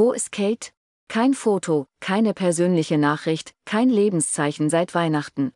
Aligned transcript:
Wo 0.00 0.12
ist 0.12 0.32
Kate? 0.32 0.70
Kein 1.08 1.34
Foto, 1.34 1.86
keine 2.00 2.32
persönliche 2.32 2.96
Nachricht, 2.96 3.54
kein 3.66 3.90
Lebenszeichen 3.90 4.70
seit 4.70 4.94
Weihnachten. 4.94 5.52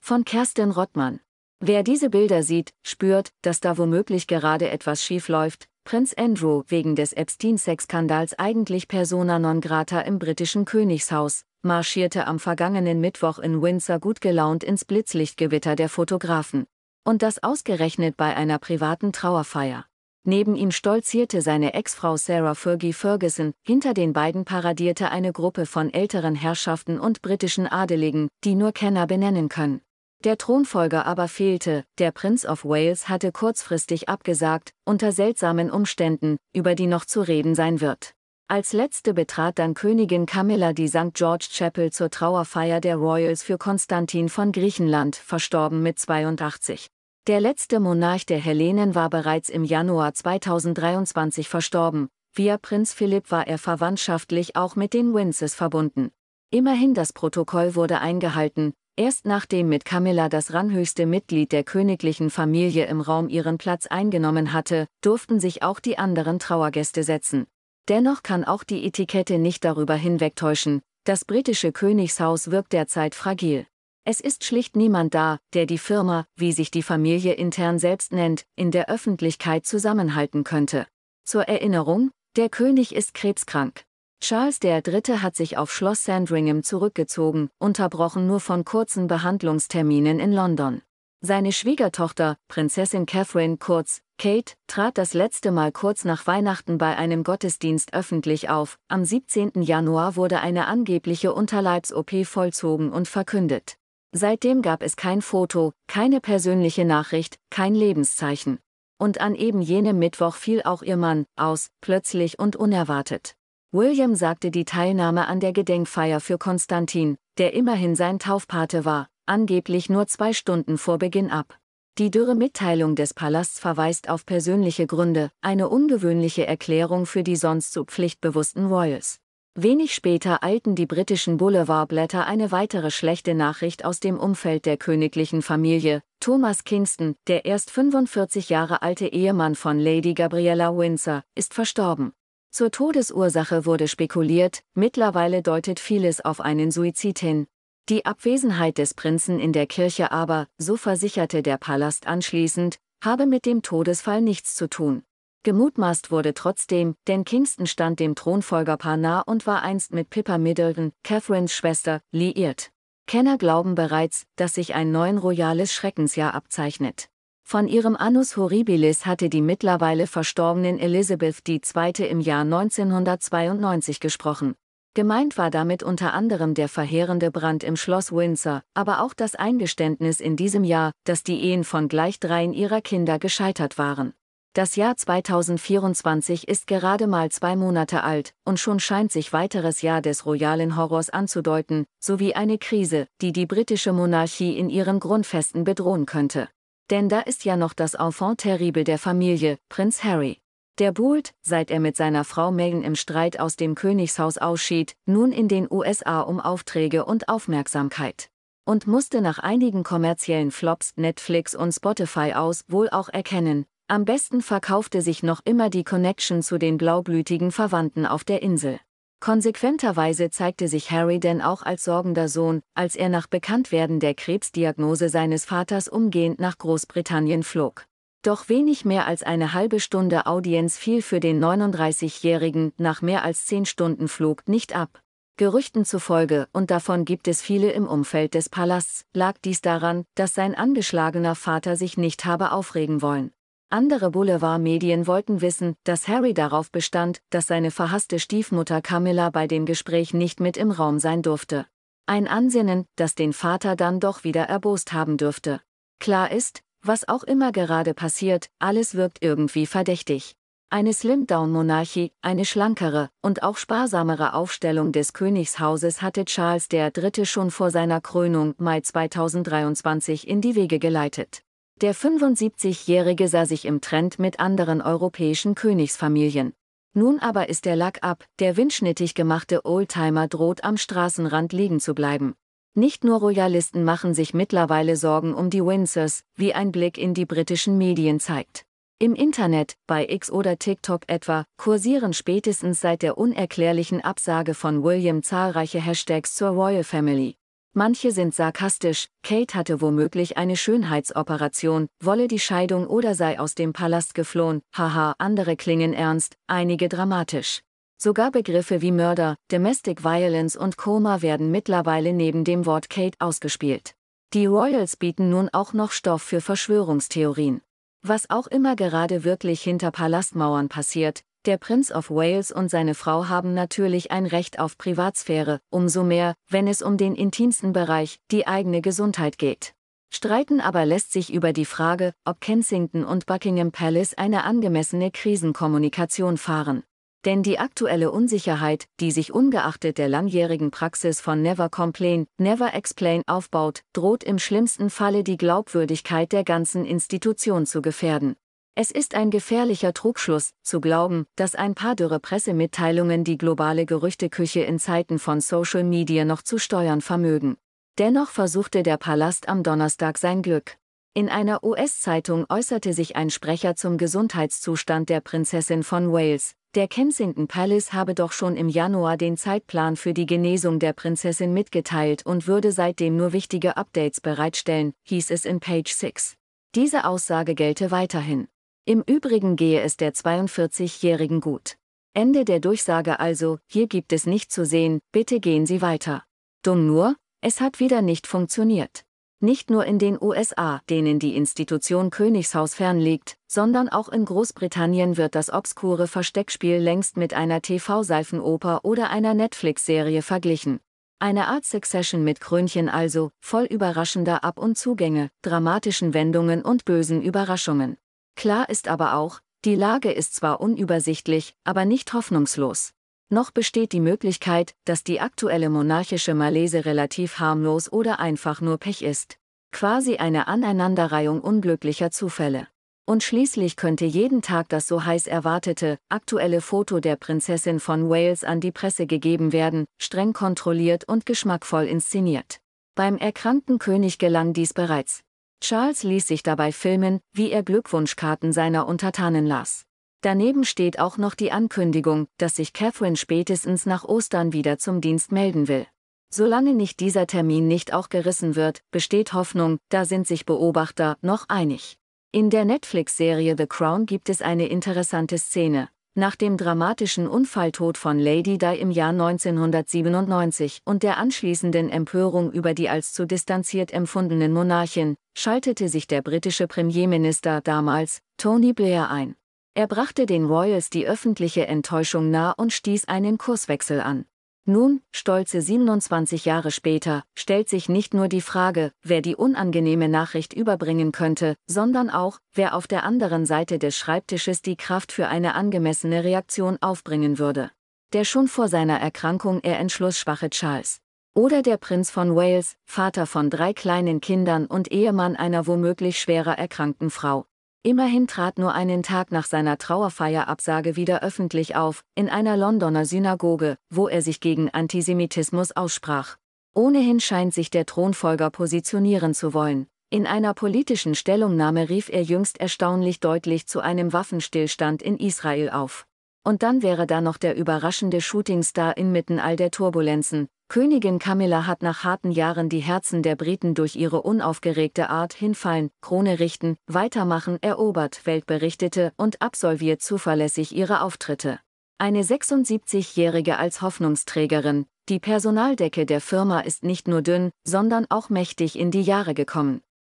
Von 0.00 0.24
Kerstin 0.24 0.70
Rottmann. 0.70 1.18
Wer 1.58 1.82
diese 1.82 2.08
Bilder 2.08 2.44
sieht, 2.44 2.72
spürt, 2.84 3.32
dass 3.42 3.58
da 3.58 3.78
womöglich 3.78 4.28
gerade 4.28 4.70
etwas 4.70 5.02
schief 5.02 5.26
läuft. 5.26 5.66
Prinz 5.82 6.14
Andrew 6.14 6.62
wegen 6.68 6.94
des 6.94 7.12
Epstein-Sex-Skandals 7.12 8.38
eigentlich 8.38 8.86
persona 8.86 9.40
non 9.40 9.60
grata 9.60 10.02
im 10.02 10.20
britischen 10.20 10.64
Königshaus, 10.64 11.42
marschierte 11.62 12.28
am 12.28 12.38
vergangenen 12.38 13.00
Mittwoch 13.00 13.40
in 13.40 13.60
Windsor 13.60 13.98
gut 13.98 14.20
gelaunt 14.20 14.62
ins 14.62 14.84
Blitzlichtgewitter 14.84 15.74
der 15.74 15.88
Fotografen. 15.88 16.64
Und 17.02 17.22
das 17.22 17.42
ausgerechnet 17.42 18.16
bei 18.16 18.36
einer 18.36 18.60
privaten 18.60 19.12
Trauerfeier. 19.12 19.89
Neben 20.24 20.54
ihm 20.54 20.70
stolzierte 20.70 21.40
seine 21.40 21.72
Ex-Frau 21.72 22.16
Sarah 22.16 22.54
Fergie 22.54 22.92
Ferguson, 22.92 23.52
hinter 23.62 23.94
den 23.94 24.12
beiden 24.12 24.44
paradierte 24.44 25.10
eine 25.10 25.32
Gruppe 25.32 25.64
von 25.64 25.92
älteren 25.92 26.34
Herrschaften 26.34 27.00
und 27.00 27.22
britischen 27.22 27.66
Adeligen, 27.66 28.28
die 28.44 28.54
nur 28.54 28.72
Kenner 28.72 29.06
benennen 29.06 29.48
können. 29.48 29.80
Der 30.22 30.36
Thronfolger 30.36 31.06
aber 31.06 31.28
fehlte, 31.28 31.84
der 31.96 32.12
Prince 32.12 32.46
of 32.46 32.66
Wales 32.66 33.08
hatte 33.08 33.32
kurzfristig 33.32 34.10
abgesagt, 34.10 34.72
unter 34.84 35.12
seltsamen 35.12 35.70
Umständen, 35.70 36.36
über 36.54 36.74
die 36.74 36.86
noch 36.86 37.06
zu 37.06 37.22
reden 37.22 37.54
sein 37.54 37.80
wird. 37.80 38.12
Als 38.46 38.74
letzte 38.74 39.14
betrat 39.14 39.58
dann 39.58 39.72
Königin 39.72 40.26
Camilla 40.26 40.74
die 40.74 40.88
St. 40.88 41.14
George 41.14 41.46
Chapel 41.50 41.90
zur 41.92 42.10
Trauerfeier 42.10 42.82
der 42.82 42.96
Royals 42.96 43.42
für 43.42 43.56
Konstantin 43.56 44.28
von 44.28 44.52
Griechenland, 44.52 45.16
verstorben 45.16 45.82
mit 45.82 45.98
82. 45.98 46.90
Der 47.26 47.40
letzte 47.40 47.80
Monarch 47.80 48.26
der 48.26 48.38
Hellenen 48.38 48.94
war 48.94 49.10
bereits 49.10 49.48
im 49.48 49.64
Januar 49.64 50.14
2023 50.14 51.48
verstorben, 51.48 52.08
via 52.32 52.56
Prinz 52.56 52.92
Philipp 52.92 53.30
war 53.30 53.46
er 53.46 53.58
verwandtschaftlich 53.58 54.56
auch 54.56 54.74
mit 54.74 54.94
den 54.94 55.12
Windsors 55.12 55.54
verbunden. 55.54 56.10
Immerhin 56.50 56.94
das 56.94 57.12
Protokoll 57.12 57.74
wurde 57.74 58.00
eingehalten, 58.00 58.72
Erst 59.00 59.24
nachdem 59.24 59.70
mit 59.70 59.86
Camilla 59.86 60.28
das 60.28 60.52
ranghöchste 60.52 61.06
Mitglied 61.06 61.52
der 61.52 61.64
königlichen 61.64 62.28
Familie 62.28 62.84
im 62.84 63.00
Raum 63.00 63.30
ihren 63.30 63.56
Platz 63.56 63.86
eingenommen 63.86 64.52
hatte, 64.52 64.88
durften 65.00 65.40
sich 65.40 65.62
auch 65.62 65.80
die 65.80 65.96
anderen 65.96 66.38
Trauergäste 66.38 67.02
setzen. 67.02 67.46
Dennoch 67.88 68.22
kann 68.22 68.44
auch 68.44 68.62
die 68.62 68.84
Etikette 68.84 69.38
nicht 69.38 69.64
darüber 69.64 69.94
hinwegtäuschen, 69.94 70.82
das 71.04 71.24
britische 71.24 71.72
Königshaus 71.72 72.50
wirkt 72.50 72.74
derzeit 72.74 73.14
fragil. 73.14 73.66
Es 74.10 74.18
ist 74.18 74.42
schlicht 74.42 74.74
niemand 74.74 75.14
da, 75.14 75.38
der 75.54 75.66
die 75.66 75.78
Firma, 75.78 76.26
wie 76.34 76.50
sich 76.50 76.72
die 76.72 76.82
Familie 76.82 77.34
intern 77.34 77.78
selbst 77.78 78.12
nennt, 78.12 78.44
in 78.56 78.72
der 78.72 78.88
Öffentlichkeit 78.88 79.66
zusammenhalten 79.66 80.42
könnte. 80.42 80.88
Zur 81.24 81.44
Erinnerung, 81.44 82.10
der 82.34 82.48
König 82.48 82.92
ist 82.92 83.14
krebskrank. 83.14 83.84
Charles 84.20 84.58
III. 84.64 85.18
hat 85.18 85.36
sich 85.36 85.56
auf 85.56 85.72
Schloss 85.72 86.04
Sandringham 86.04 86.64
zurückgezogen, 86.64 87.50
unterbrochen 87.60 88.26
nur 88.26 88.40
von 88.40 88.64
kurzen 88.64 89.06
Behandlungsterminen 89.06 90.18
in 90.18 90.32
London. 90.32 90.82
Seine 91.20 91.52
Schwiegertochter, 91.52 92.36
Prinzessin 92.48 93.06
Catherine 93.06 93.58
kurz, 93.58 94.00
Kate, 94.18 94.54
trat 94.66 94.98
das 94.98 95.14
letzte 95.14 95.52
Mal 95.52 95.70
kurz 95.70 96.04
nach 96.04 96.26
Weihnachten 96.26 96.78
bei 96.78 96.96
einem 96.96 97.22
Gottesdienst 97.22 97.94
öffentlich 97.94 98.48
auf. 98.48 98.76
Am 98.88 99.04
17. 99.04 99.62
Januar 99.62 100.16
wurde 100.16 100.40
eine 100.40 100.66
angebliche 100.66 101.32
Unterleibs-OP 101.32 102.26
vollzogen 102.26 102.90
und 102.90 103.06
verkündet. 103.06 103.76
Seitdem 104.12 104.60
gab 104.60 104.82
es 104.82 104.96
kein 104.96 105.22
Foto, 105.22 105.72
keine 105.86 106.20
persönliche 106.20 106.84
Nachricht, 106.84 107.38
kein 107.48 107.76
Lebenszeichen. 107.76 108.58
Und 108.98 109.20
an 109.20 109.36
eben 109.36 109.62
jenem 109.62 109.98
Mittwoch 109.98 110.34
fiel 110.34 110.62
auch 110.62 110.82
ihr 110.82 110.96
Mann 110.96 111.26
aus, 111.36 111.68
plötzlich 111.80 112.38
und 112.38 112.56
unerwartet. 112.56 113.36
William 113.70 114.16
sagte 114.16 114.50
die 114.50 114.64
Teilnahme 114.64 115.28
an 115.28 115.38
der 115.38 115.52
Gedenkfeier 115.52 116.20
für 116.20 116.38
Konstantin, 116.38 117.18
der 117.38 117.54
immerhin 117.54 117.94
sein 117.94 118.18
Taufpate 118.18 118.84
war, 118.84 119.08
angeblich 119.26 119.88
nur 119.88 120.08
zwei 120.08 120.32
Stunden 120.32 120.76
vor 120.76 120.98
Beginn 120.98 121.30
ab. 121.30 121.56
Die 121.96 122.10
dürre 122.10 122.34
Mitteilung 122.34 122.96
des 122.96 123.14
Palasts 123.14 123.60
verweist 123.60 124.08
auf 124.08 124.26
persönliche 124.26 124.88
Gründe, 124.88 125.30
eine 125.40 125.68
ungewöhnliche 125.68 126.46
Erklärung 126.46 127.06
für 127.06 127.22
die 127.22 127.36
sonst 127.36 127.72
so 127.72 127.84
pflichtbewussten 127.84 128.66
Royals. 128.66 129.20
Wenig 129.56 129.94
später 129.94 130.44
eilten 130.44 130.76
die 130.76 130.86
britischen 130.86 131.36
Boulevardblätter 131.36 132.24
eine 132.24 132.52
weitere 132.52 132.92
schlechte 132.92 133.34
Nachricht 133.34 133.84
aus 133.84 133.98
dem 133.98 134.16
Umfeld 134.16 134.64
der 134.64 134.76
königlichen 134.76 135.42
Familie. 135.42 136.02
Thomas 136.20 136.62
Kingston, 136.62 137.16
der 137.26 137.44
erst 137.44 137.72
45 137.72 138.48
Jahre 138.48 138.82
alte 138.82 139.08
Ehemann 139.08 139.56
von 139.56 139.80
Lady 139.80 140.14
Gabriella 140.14 140.76
Windsor, 140.76 141.24
ist 141.34 141.52
verstorben. 141.52 142.12
Zur 142.52 142.70
Todesursache 142.70 143.66
wurde 143.66 143.88
spekuliert, 143.88 144.62
mittlerweile 144.74 145.42
deutet 145.42 145.80
vieles 145.80 146.24
auf 146.24 146.40
einen 146.40 146.70
Suizid 146.70 147.18
hin. 147.18 147.48
Die 147.88 148.06
Abwesenheit 148.06 148.78
des 148.78 148.94
Prinzen 148.94 149.40
in 149.40 149.52
der 149.52 149.66
Kirche 149.66 150.12
aber, 150.12 150.46
so 150.58 150.76
versicherte 150.76 151.42
der 151.42 151.58
Palast 151.58 152.06
anschließend, 152.06 152.78
habe 153.02 153.26
mit 153.26 153.46
dem 153.46 153.62
Todesfall 153.62 154.20
nichts 154.20 154.54
zu 154.54 154.68
tun. 154.68 155.02
Gemutmaßt 155.42 156.10
wurde 156.10 156.34
trotzdem, 156.34 156.96
denn 157.08 157.24
Kingston 157.24 157.66
stand 157.66 157.98
dem 157.98 158.14
Thronfolgerpaar 158.14 158.98
nah 158.98 159.22
und 159.22 159.46
war 159.46 159.62
einst 159.62 159.94
mit 159.94 160.10
Pippa 160.10 160.36
Middleton, 160.36 160.92
Catherines 161.02 161.54
Schwester, 161.54 162.02
liiert. 162.12 162.70
Kenner 163.06 163.38
glauben 163.38 163.74
bereits, 163.74 164.26
dass 164.36 164.54
sich 164.54 164.74
ein 164.74 164.92
neuen 164.92 165.16
royales 165.16 165.72
Schreckensjahr 165.72 166.34
abzeichnet. 166.34 167.08
Von 167.42 167.68
ihrem 167.68 167.96
Annus 167.96 168.36
Horribilis 168.36 169.06
hatte 169.06 169.30
die 169.30 169.40
mittlerweile 169.40 170.06
verstorbenen 170.06 170.78
Elizabeth 170.78 171.48
II. 171.48 172.06
im 172.06 172.20
Jahr 172.20 172.42
1992 172.42 173.98
gesprochen. 173.98 174.56
Gemeint 174.92 175.38
war 175.38 175.50
damit 175.50 175.82
unter 175.82 176.12
anderem 176.12 176.52
der 176.52 176.68
verheerende 176.68 177.30
Brand 177.30 177.64
im 177.64 177.76
Schloss 177.76 178.12
Windsor, 178.12 178.62
aber 178.74 179.00
auch 179.00 179.14
das 179.14 179.36
Eingeständnis 179.36 180.20
in 180.20 180.36
diesem 180.36 180.64
Jahr, 180.64 180.92
dass 181.04 181.22
die 181.22 181.40
Ehen 181.40 181.64
von 181.64 181.88
gleich 181.88 182.20
dreien 182.20 182.52
ihrer 182.52 182.82
Kinder 182.82 183.18
gescheitert 183.18 183.78
waren. 183.78 184.12
Das 184.52 184.74
Jahr 184.74 184.96
2024 184.96 186.48
ist 186.48 186.66
gerade 186.66 187.06
mal 187.06 187.30
zwei 187.30 187.54
Monate 187.54 188.02
alt, 188.02 188.34
und 188.44 188.58
schon 188.58 188.80
scheint 188.80 189.12
sich 189.12 189.32
weiteres 189.32 189.80
Jahr 189.80 190.02
des 190.02 190.26
royalen 190.26 190.76
Horrors 190.76 191.08
anzudeuten, 191.08 191.86
sowie 192.00 192.34
eine 192.34 192.58
Krise, 192.58 193.06
die 193.20 193.30
die 193.32 193.46
britische 193.46 193.92
Monarchie 193.92 194.58
in 194.58 194.68
ihren 194.68 194.98
Grundfesten 194.98 195.62
bedrohen 195.62 196.04
könnte. 196.04 196.48
Denn 196.90 197.08
da 197.08 197.20
ist 197.20 197.44
ja 197.44 197.56
noch 197.56 197.74
das 197.74 197.94
Enfant 197.94 198.40
terrible 198.40 198.82
der 198.82 198.98
Familie, 198.98 199.56
Prinz 199.68 200.02
Harry. 200.02 200.38
Der 200.80 200.90
buhlt, 200.90 201.30
seit 201.42 201.70
er 201.70 201.78
mit 201.78 201.96
seiner 201.96 202.24
Frau 202.24 202.50
Meghan 202.50 202.82
im 202.82 202.96
Streit 202.96 203.38
aus 203.38 203.54
dem 203.54 203.76
Königshaus 203.76 204.36
ausschied, 204.36 204.96
nun 205.06 205.30
in 205.30 205.46
den 205.46 205.68
USA 205.70 206.22
um 206.22 206.40
Aufträge 206.40 207.04
und 207.04 207.28
Aufmerksamkeit. 207.28 208.30
Und 208.64 208.88
musste 208.88 209.20
nach 209.20 209.38
einigen 209.38 209.84
kommerziellen 209.84 210.50
Flops 210.50 210.90
Netflix 210.96 211.54
und 211.54 211.70
Spotify 211.70 212.32
aus 212.34 212.64
wohl 212.66 212.90
auch 212.90 213.08
erkennen, 213.08 213.66
am 213.90 214.04
besten 214.04 214.40
verkaufte 214.40 215.02
sich 215.02 215.22
noch 215.22 215.40
immer 215.44 215.68
die 215.68 215.82
Connection 215.82 216.42
zu 216.42 216.58
den 216.58 216.78
blaublütigen 216.78 217.50
Verwandten 217.50 218.06
auf 218.06 218.22
der 218.22 218.40
Insel. 218.40 218.78
Konsequenterweise 219.18 220.30
zeigte 220.30 220.68
sich 220.68 220.90
Harry 220.90 221.18
denn 221.18 221.42
auch 221.42 221.62
als 221.62 221.84
sorgender 221.84 222.28
Sohn, 222.28 222.62
als 222.74 222.94
er 222.94 223.08
nach 223.08 223.26
Bekanntwerden 223.26 224.00
der 224.00 224.14
Krebsdiagnose 224.14 225.08
seines 225.08 225.44
Vaters 225.44 225.88
umgehend 225.88 226.38
nach 226.38 226.56
Großbritannien 226.56 227.42
flog. 227.42 227.84
Doch 228.22 228.48
wenig 228.48 228.84
mehr 228.84 229.06
als 229.06 229.22
eine 229.22 229.54
halbe 229.54 229.80
Stunde 229.80 230.26
Audienz 230.26 230.78
fiel 230.78 231.02
für 231.02 231.20
den 231.20 231.42
39-Jährigen 231.42 232.72
nach 232.78 233.02
mehr 233.02 233.24
als 233.24 233.44
zehn 233.44 233.66
Stunden 233.66 234.08
Flug 234.08 234.46
nicht 234.46 234.74
ab. 234.74 235.02
Gerüchten 235.36 235.84
zufolge, 235.84 236.46
und 236.52 236.70
davon 236.70 237.04
gibt 237.04 237.26
es 237.26 237.42
viele 237.42 237.72
im 237.72 237.88
Umfeld 237.88 238.34
des 238.34 238.48
Palasts, 238.50 239.04
lag 239.14 239.36
dies 239.44 239.62
daran, 239.62 240.04
dass 240.14 240.34
sein 240.34 240.54
angeschlagener 240.54 241.34
Vater 241.34 241.76
sich 241.76 241.96
nicht 241.96 242.24
habe 242.24 242.52
aufregen 242.52 243.02
wollen. 243.02 243.32
Andere 243.72 244.10
Boulevardmedien 244.10 245.06
wollten 245.06 245.42
wissen, 245.42 245.76
dass 245.84 246.08
Harry 246.08 246.34
darauf 246.34 246.72
bestand, 246.72 247.22
dass 247.30 247.46
seine 247.46 247.70
verhasste 247.70 248.18
Stiefmutter 248.18 248.82
Camilla 248.82 249.30
bei 249.30 249.46
dem 249.46 249.64
Gespräch 249.64 250.12
nicht 250.12 250.40
mit 250.40 250.56
im 250.56 250.72
Raum 250.72 250.98
sein 250.98 251.22
durfte. 251.22 251.66
Ein 252.04 252.26
Ansinnen, 252.26 252.86
das 252.96 253.14
den 253.14 253.32
Vater 253.32 253.76
dann 253.76 254.00
doch 254.00 254.24
wieder 254.24 254.42
erbost 254.42 254.92
haben 254.92 255.16
dürfte. 255.16 255.60
Klar 256.00 256.32
ist, 256.32 256.62
was 256.82 257.08
auch 257.08 257.22
immer 257.22 257.52
gerade 257.52 257.94
passiert, 257.94 258.50
alles 258.58 258.96
wirkt 258.96 259.18
irgendwie 259.22 259.66
verdächtig. 259.66 260.34
Eine 260.68 260.92
Slim-Down-Monarchie, 260.92 262.10
eine 262.22 262.46
schlankere 262.46 263.08
und 263.22 263.44
auch 263.44 263.56
sparsamere 263.56 264.34
Aufstellung 264.34 264.90
des 264.90 265.12
Königshauses 265.12 266.02
hatte 266.02 266.24
Charles 266.24 266.66
III. 266.72 267.24
schon 267.24 267.52
vor 267.52 267.70
seiner 267.70 268.00
Krönung 268.00 268.54
Mai 268.58 268.80
2023 268.80 270.26
in 270.26 270.40
die 270.40 270.56
Wege 270.56 270.80
geleitet. 270.80 271.44
Der 271.80 271.94
75-Jährige 271.94 273.26
sah 273.26 273.46
sich 273.46 273.64
im 273.64 273.80
Trend 273.80 274.18
mit 274.18 274.38
anderen 274.38 274.82
europäischen 274.82 275.54
Königsfamilien. 275.54 276.52
Nun 276.92 277.20
aber 277.20 277.48
ist 277.48 277.64
der 277.64 277.74
Lack 277.74 278.00
ab, 278.02 278.26
der 278.38 278.58
windschnittig 278.58 279.14
gemachte 279.14 279.64
Oldtimer 279.64 280.28
droht 280.28 280.62
am 280.62 280.76
Straßenrand 280.76 281.54
liegen 281.54 281.80
zu 281.80 281.94
bleiben. 281.94 282.34
Nicht 282.74 283.02
nur 283.02 283.20
Royalisten 283.20 283.82
machen 283.82 284.12
sich 284.12 284.34
mittlerweile 284.34 284.96
Sorgen 284.96 285.32
um 285.32 285.48
die 285.48 285.64
Windsors, 285.64 286.22
wie 286.34 286.52
ein 286.52 286.70
Blick 286.70 286.98
in 286.98 287.14
die 287.14 287.24
britischen 287.24 287.78
Medien 287.78 288.20
zeigt. 288.20 288.66
Im 288.98 289.14
Internet, 289.14 289.76
bei 289.86 290.06
X 290.06 290.30
oder 290.30 290.58
TikTok 290.58 291.04
etwa, 291.06 291.46
kursieren 291.56 292.12
spätestens 292.12 292.82
seit 292.82 293.00
der 293.00 293.16
unerklärlichen 293.16 294.02
Absage 294.02 294.52
von 294.52 294.82
William 294.84 295.22
zahlreiche 295.22 295.80
Hashtags 295.80 296.34
zur 296.34 296.50
Royal 296.50 296.84
Family. 296.84 297.39
Manche 297.72 298.10
sind 298.10 298.34
sarkastisch, 298.34 299.06
Kate 299.22 299.54
hatte 299.54 299.80
womöglich 299.80 300.36
eine 300.36 300.56
Schönheitsoperation, 300.56 301.86
wolle 302.02 302.26
die 302.26 302.40
Scheidung 302.40 302.88
oder 302.88 303.14
sei 303.14 303.38
aus 303.38 303.54
dem 303.54 303.72
Palast 303.72 304.14
geflohen, 304.14 304.60
haha, 304.74 305.14
andere 305.18 305.56
klingen 305.56 305.94
ernst, 305.94 306.34
einige 306.48 306.88
dramatisch. 306.88 307.60
Sogar 307.96 308.32
Begriffe 308.32 308.82
wie 308.82 308.90
Mörder, 308.90 309.36
Domestic 309.52 310.02
Violence 310.02 310.56
und 310.56 310.78
Koma 310.78 311.22
werden 311.22 311.52
mittlerweile 311.52 312.12
neben 312.12 312.42
dem 312.42 312.66
Wort 312.66 312.90
Kate 312.90 313.16
ausgespielt. 313.20 313.94
Die 314.32 314.46
Royals 314.46 314.96
bieten 314.96 315.30
nun 315.30 315.48
auch 315.52 315.72
noch 315.72 315.92
Stoff 315.92 316.22
für 316.22 316.40
Verschwörungstheorien. 316.40 317.60
Was 318.02 318.30
auch 318.30 318.48
immer 318.48 318.74
gerade 318.74 319.22
wirklich 319.22 319.62
hinter 319.62 319.92
Palastmauern 319.92 320.68
passiert, 320.68 321.22
der 321.46 321.56
Prinz 321.56 321.90
of 321.90 322.10
Wales 322.10 322.52
und 322.52 322.70
seine 322.70 322.94
Frau 322.94 323.28
haben 323.28 323.54
natürlich 323.54 324.10
ein 324.10 324.26
Recht 324.26 324.58
auf 324.58 324.76
Privatsphäre, 324.76 325.60
umso 325.70 326.02
mehr, 326.02 326.34
wenn 326.48 326.68
es 326.68 326.82
um 326.82 326.96
den 326.96 327.14
intimsten 327.14 327.72
Bereich, 327.72 328.18
die 328.30 328.46
eigene 328.46 328.82
Gesundheit 328.82 329.38
geht. 329.38 329.72
Streiten 330.12 330.60
aber 330.60 330.84
lässt 330.84 331.12
sich 331.12 331.32
über 331.32 331.52
die 331.52 331.64
Frage, 331.64 332.12
ob 332.24 332.40
Kensington 332.40 333.04
und 333.04 333.26
Buckingham 333.26 333.72
Palace 333.72 334.14
eine 334.18 334.44
angemessene 334.44 335.10
Krisenkommunikation 335.10 336.36
fahren. 336.36 336.82
Denn 337.24 337.42
die 337.42 337.58
aktuelle 337.58 338.10
Unsicherheit, 338.10 338.86
die 338.98 339.10
sich 339.10 339.32
ungeachtet 339.32 339.98
der 339.98 340.08
langjährigen 340.08 340.70
Praxis 340.70 341.20
von 341.20 341.42
Never 341.42 341.68
Complain, 341.68 342.26
Never 342.38 342.74
Explain 342.74 343.22
aufbaut, 343.26 343.82
droht 343.92 344.24
im 344.24 344.38
schlimmsten 344.38 344.90
Falle 344.90 345.22
die 345.22 345.36
Glaubwürdigkeit 345.36 346.32
der 346.32 346.44
ganzen 346.44 346.84
Institution 346.84 347.66
zu 347.66 347.82
gefährden. 347.82 348.36
Es 348.76 348.90
ist 348.90 349.14
ein 349.14 349.30
gefährlicher 349.30 349.92
Trugschluss, 349.92 350.52
zu 350.62 350.80
glauben, 350.80 351.26
dass 351.36 351.54
ein 351.54 351.74
paar 351.74 351.96
dürre 351.96 352.20
Pressemitteilungen 352.20 353.24
die 353.24 353.36
globale 353.36 353.84
Gerüchteküche 353.84 354.60
in 354.60 354.78
Zeiten 354.78 355.18
von 355.18 355.40
Social 355.40 355.84
Media 355.84 356.24
noch 356.24 356.40
zu 356.40 356.58
steuern 356.58 357.00
vermögen. 357.00 357.56
Dennoch 357.98 358.30
versuchte 358.30 358.82
der 358.82 358.96
Palast 358.96 359.48
am 359.48 359.62
Donnerstag 359.62 360.16
sein 360.16 360.40
Glück. 360.40 360.76
In 361.12 361.28
einer 361.28 361.64
US-Zeitung 361.64 362.46
äußerte 362.48 362.92
sich 362.92 363.16
ein 363.16 363.30
Sprecher 363.30 363.74
zum 363.74 363.98
Gesundheitszustand 363.98 365.08
der 365.08 365.20
Prinzessin 365.20 365.82
von 365.82 366.12
Wales. 366.12 366.54
Der 366.76 366.86
Kensington 366.86 367.48
Palace 367.48 367.92
habe 367.92 368.14
doch 368.14 368.30
schon 368.30 368.56
im 368.56 368.68
Januar 368.68 369.16
den 369.16 369.36
Zeitplan 369.36 369.96
für 369.96 370.14
die 370.14 370.26
Genesung 370.26 370.78
der 370.78 370.92
Prinzessin 370.92 371.52
mitgeteilt 371.52 372.24
und 372.24 372.46
würde 372.46 372.70
seitdem 372.70 373.16
nur 373.16 373.32
wichtige 373.32 373.76
Updates 373.76 374.20
bereitstellen, 374.20 374.94
hieß 375.02 375.32
es 375.32 375.44
in 375.44 375.58
Page 375.58 375.92
6. 375.92 376.36
Diese 376.76 377.04
Aussage 377.04 377.56
gelte 377.56 377.90
weiterhin. 377.90 378.46
Im 378.90 379.04
Übrigen 379.06 379.54
gehe 379.54 379.82
es 379.82 379.96
der 379.96 380.14
42-Jährigen 380.14 381.40
gut. 381.40 381.76
Ende 382.12 382.44
der 382.44 382.58
Durchsage 382.58 383.20
also, 383.20 383.60
hier 383.68 383.86
gibt 383.86 384.12
es 384.12 384.26
nicht 384.26 384.50
zu 384.50 384.66
sehen, 384.66 384.98
bitte 385.12 385.38
gehen 385.38 385.64
Sie 385.64 385.80
weiter. 385.80 386.24
Dumm 386.64 386.88
nur, 386.88 387.14
es 387.40 387.60
hat 387.60 387.78
wieder 387.78 388.02
nicht 388.02 388.26
funktioniert. 388.26 389.04
Nicht 389.38 389.70
nur 389.70 389.84
in 389.84 390.00
den 390.00 390.20
USA, 390.20 390.80
denen 390.90 391.20
die 391.20 391.36
Institution 391.36 392.10
Königshaus 392.10 392.74
fernliegt, 392.74 393.36
sondern 393.46 393.88
auch 393.88 394.08
in 394.08 394.24
Großbritannien 394.24 395.16
wird 395.16 395.36
das 395.36 395.52
obskure 395.52 396.08
Versteckspiel 396.08 396.78
längst 396.78 397.16
mit 397.16 397.32
einer 397.32 397.62
TV-Seifenoper 397.62 398.80
oder 398.82 399.10
einer 399.10 399.34
Netflix-Serie 399.34 400.22
verglichen. 400.22 400.80
Eine 401.20 401.46
Art 401.46 401.64
Succession 401.64 402.24
mit 402.24 402.40
Krönchen 402.40 402.88
also, 402.88 403.30
voll 403.40 403.66
überraschender 403.66 404.42
Ab- 404.42 404.58
und 404.58 404.76
Zugänge, 404.76 405.30
dramatischen 405.42 406.12
Wendungen 406.12 406.62
und 406.62 406.84
bösen 406.84 407.22
Überraschungen. 407.22 407.96
Klar 408.40 408.70
ist 408.70 408.88
aber 408.88 409.16
auch, 409.16 409.40
die 409.66 409.74
Lage 409.74 410.10
ist 410.10 410.34
zwar 410.34 410.62
unübersichtlich, 410.62 411.54
aber 411.62 411.84
nicht 411.84 412.14
hoffnungslos. 412.14 412.94
Noch 413.28 413.50
besteht 413.50 413.92
die 413.92 414.00
Möglichkeit, 414.00 414.72
dass 414.86 415.04
die 415.04 415.20
aktuelle 415.20 415.68
monarchische 415.68 416.32
Malaise 416.32 416.86
relativ 416.86 417.38
harmlos 417.38 417.92
oder 417.92 418.18
einfach 418.18 418.62
nur 418.62 418.78
Pech 418.78 419.02
ist. 419.02 419.36
Quasi 419.72 420.16
eine 420.16 420.48
Aneinanderreihung 420.48 421.42
unglücklicher 421.42 422.12
Zufälle. 422.12 422.66
Und 423.04 423.22
schließlich 423.22 423.76
könnte 423.76 424.06
jeden 424.06 424.40
Tag 424.40 424.70
das 424.70 424.88
so 424.88 425.04
heiß 425.04 425.26
erwartete, 425.26 425.98
aktuelle 426.08 426.62
Foto 426.62 426.98
der 426.98 427.16
Prinzessin 427.16 427.78
von 427.78 428.08
Wales 428.08 428.42
an 428.42 428.62
die 428.62 428.72
Presse 428.72 429.06
gegeben 429.06 429.52
werden, 429.52 429.84
streng 430.00 430.32
kontrolliert 430.32 431.06
und 431.06 431.26
geschmackvoll 431.26 431.84
inszeniert. 431.84 432.60
Beim 432.94 433.18
erkrankten 433.18 433.78
König 433.78 434.16
gelang 434.16 434.54
dies 434.54 434.72
bereits. 434.72 435.24
Charles 435.60 436.02
ließ 436.02 436.26
sich 436.26 436.42
dabei 436.42 436.72
filmen, 436.72 437.20
wie 437.32 437.50
er 437.50 437.62
Glückwunschkarten 437.62 438.52
seiner 438.52 438.86
Untertanen 438.88 439.46
las. 439.46 439.84
Daneben 440.22 440.64
steht 440.64 440.98
auch 440.98 441.16
noch 441.16 441.34
die 441.34 441.52
Ankündigung, 441.52 442.26
dass 442.38 442.56
sich 442.56 442.72
Catherine 442.72 443.16
spätestens 443.16 443.86
nach 443.86 444.04
Ostern 444.04 444.52
wieder 444.52 444.78
zum 444.78 445.00
Dienst 445.00 445.32
melden 445.32 445.68
will. 445.68 445.86
Solange 446.32 446.74
nicht 446.74 447.00
dieser 447.00 447.26
Termin 447.26 447.66
nicht 447.66 447.92
auch 447.92 448.08
gerissen 448.08 448.54
wird, 448.54 448.82
besteht 448.90 449.32
Hoffnung, 449.32 449.78
da 449.88 450.04
sind 450.04 450.26
sich 450.26 450.46
Beobachter 450.46 451.16
noch 451.22 451.46
einig. 451.48 451.96
In 452.32 452.50
der 452.50 452.64
Netflix-Serie 452.64 453.56
The 453.58 453.66
Crown 453.66 454.06
gibt 454.06 454.28
es 454.28 454.40
eine 454.40 454.68
interessante 454.68 455.38
Szene. 455.38 455.88
Nach 456.16 456.34
dem 456.34 456.56
dramatischen 456.56 457.28
Unfalltod 457.28 457.96
von 457.96 458.18
Lady 458.18 458.58
Di 458.58 458.74
im 458.80 458.90
Jahr 458.90 459.10
1997 459.10 460.80
und 460.84 461.04
der 461.04 461.18
anschließenden 461.18 461.88
Empörung 461.88 462.50
über 462.50 462.74
die 462.74 462.88
als 462.88 463.12
zu 463.12 463.26
distanziert 463.26 463.92
empfundenen 463.92 464.52
Monarchin, 464.52 465.14
schaltete 465.38 465.88
sich 465.88 466.08
der 466.08 466.22
britische 466.22 466.66
Premierminister 466.66 467.60
damals, 467.60 468.22
Tony 468.38 468.72
Blair, 468.72 469.08
ein. 469.08 469.36
Er 469.74 469.86
brachte 469.86 470.26
den 470.26 470.46
Royals 470.46 470.90
die 470.90 471.06
öffentliche 471.06 471.68
Enttäuschung 471.68 472.28
nah 472.32 472.50
und 472.50 472.72
stieß 472.72 473.04
einen 473.04 473.38
Kurswechsel 473.38 474.00
an. 474.00 474.24
Nun, 474.66 475.00
stolze 475.10 475.62
27 475.62 476.44
Jahre 476.44 476.70
später, 476.70 477.24
stellt 477.34 477.68
sich 477.68 477.88
nicht 477.88 478.12
nur 478.12 478.28
die 478.28 478.42
Frage, 478.42 478.92
wer 479.02 479.22
die 479.22 479.34
unangenehme 479.34 480.08
Nachricht 480.08 480.52
überbringen 480.52 481.12
könnte, 481.12 481.56
sondern 481.66 482.10
auch, 482.10 482.38
wer 482.52 482.74
auf 482.74 482.86
der 482.86 483.04
anderen 483.04 483.46
Seite 483.46 483.78
des 483.78 483.96
Schreibtisches 483.96 484.60
die 484.60 484.76
Kraft 484.76 485.12
für 485.12 485.28
eine 485.28 485.54
angemessene 485.54 486.24
Reaktion 486.24 486.76
aufbringen 486.80 487.38
würde. 487.38 487.70
Der 488.12 488.24
schon 488.24 488.48
vor 488.48 488.68
seiner 488.68 489.00
Erkrankung 489.00 489.60
eher 489.60 489.78
entschlussschwache 489.78 490.50
Charles. 490.50 491.00
Oder 491.34 491.62
der 491.62 491.76
Prinz 491.76 492.10
von 492.10 492.34
Wales, 492.34 492.76
Vater 492.84 493.26
von 493.26 493.50
drei 493.50 493.72
kleinen 493.72 494.20
Kindern 494.20 494.66
und 494.66 494.90
Ehemann 494.92 495.36
einer 495.36 495.66
womöglich 495.66 496.18
schwerer 496.18 496.58
erkrankten 496.58 497.08
Frau. 497.08 497.46
Immerhin 497.82 498.26
trat 498.26 498.58
nur 498.58 498.74
einen 498.74 499.02
Tag 499.02 499.32
nach 499.32 499.46
seiner 499.46 499.78
Trauerfeierabsage 499.78 500.96
wieder 500.96 501.22
öffentlich 501.22 501.76
auf, 501.76 502.04
in 502.14 502.28
einer 502.28 502.58
Londoner 502.58 503.06
Synagoge, 503.06 503.78
wo 503.88 504.06
er 504.06 504.20
sich 504.20 504.40
gegen 504.40 504.68
Antisemitismus 504.68 505.72
aussprach. 505.72 506.36
Ohnehin 506.74 507.20
scheint 507.20 507.54
sich 507.54 507.70
der 507.70 507.86
Thronfolger 507.86 508.50
positionieren 508.50 509.32
zu 509.32 509.54
wollen. 509.54 509.86
In 510.10 510.26
einer 510.26 510.52
politischen 510.52 511.14
Stellungnahme 511.14 511.88
rief 511.88 512.10
er 512.10 512.22
jüngst 512.22 512.60
erstaunlich 512.60 513.18
deutlich 513.18 513.66
zu 513.66 513.80
einem 513.80 514.12
Waffenstillstand 514.12 515.00
in 515.00 515.16
Israel 515.16 515.70
auf. 515.70 516.06
Und 516.42 516.62
dann 516.62 516.82
wäre 516.82 517.06
da 517.06 517.20
noch 517.20 517.36
der 517.36 517.56
überraschende 517.56 518.20
Shootingstar 518.20 518.96
inmitten 518.96 519.38
all 519.38 519.56
der 519.56 519.70
Turbulenzen, 519.70 520.48
Königin 520.70 521.18
Camilla 521.18 521.66
hat 521.66 521.82
nach 521.82 522.04
harten 522.04 522.30
Jahren 522.30 522.68
die 522.68 522.78
Herzen 522.78 523.24
der 523.24 523.34
Briten 523.34 523.74
durch 523.74 523.96
ihre 523.96 524.22
unaufgeregte 524.22 525.10
Art 525.10 525.32
hinfallen, 525.32 525.90
Krone 526.00 526.38
richten, 526.38 526.76
weitermachen, 526.86 527.58
erobert, 527.60 528.24
Welt 528.24 528.46
berichtete 528.46 529.12
und 529.16 529.42
absolviert 529.42 530.00
zuverlässig 530.00 530.72
ihre 530.72 531.00
Auftritte. 531.00 531.58
Eine 531.98 532.22
76-Jährige 532.22 533.58
als 533.58 533.82
Hoffnungsträgerin, 533.82 534.86
die 535.08 535.18
Personaldecke 535.18 536.06
der 536.06 536.20
Firma 536.20 536.60
ist 536.60 536.84
nicht 536.84 537.08
nur 537.08 537.22
dünn, 537.22 537.50
sondern 537.66 538.06
auch 538.08 538.30
mächtig 538.30 538.78
in 538.78 538.92
die 538.92 539.02
Jahre 539.02 539.34
gekommen. 539.34 539.80